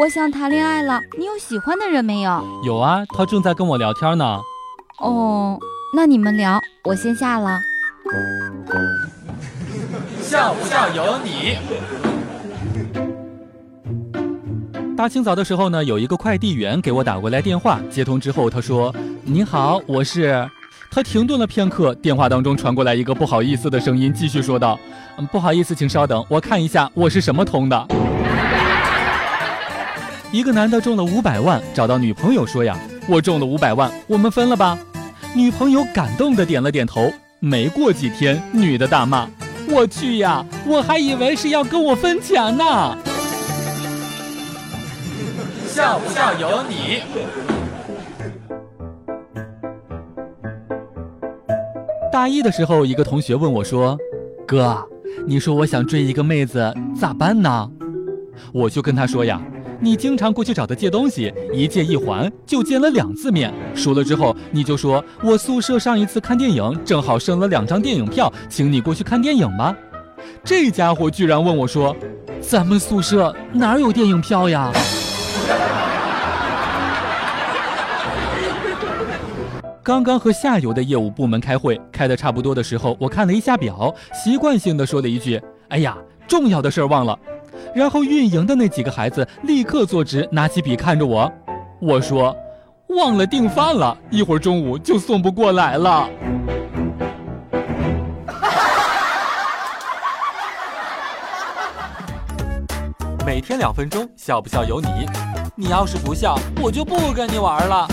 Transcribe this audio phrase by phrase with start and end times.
[0.00, 2.44] 我想谈恋爱了，你有喜欢的人没有？
[2.64, 4.40] 有啊，他正在跟我聊天呢。
[5.00, 5.58] 哦，
[5.94, 7.60] 那你们聊，我先下了。
[10.20, 11.56] 笑不笑由你。
[14.96, 20.48] 大清早的时候呢，有一个快递员给我打过来电话，接通之后他说：“你好，我是。”
[20.90, 24.78] 他停顿了片刻，电话当中传过来一个不好意思的声音，继续说道
[25.18, 27.88] ：“嗯，不好意思，请稍等，我看一下我是什么通的。”
[30.34, 34.76] 一个男的中了五百万，找到女朋友说呀：“我中了五百万，我们分了吧。”
[35.32, 37.08] 女朋友感动的点了点头。
[37.38, 39.28] 没过几天，女的大骂
[39.70, 42.98] ：“我去呀，我还以为是要跟我分钱呢。”
[45.70, 47.02] 笑不笑由你。
[52.10, 53.96] 大一的时候，一个同学问我说
[54.48, 54.84] ：“哥，
[55.28, 57.70] 你说我想追一个妹子，咋办呢？”
[58.52, 59.40] 我就跟他说呀
[59.80, 63.52] ：“你经常过去找他借东西，一借一还，就见了两次面。
[63.74, 69.76] 熟了之后，你就说我宿舍上一次看电影正好剩了两张电影票，请你过去看电影吧。”
[70.42, 71.94] 这家伙居然问我说
[72.40, 74.72] ：“咱们宿舍哪有电影票呀？”
[79.82, 87.18] 刚刚和下游的业务部门开会，开的差不多的时候，我看了一下表，习惯性的说了一句：“哎呀，重要的事儿忘了。”
[87.74, 91.30] 然后运营的那几个孩子立刻坐直，拿起笔看着我，
[91.80, 92.34] 我说
[92.96, 96.08] ：“忘了订饭了，一会儿中午就送不过来了。”
[103.26, 104.86] 每天两分钟，笑不笑由你。
[105.56, 107.88] 你要是不笑，我就不跟你玩了。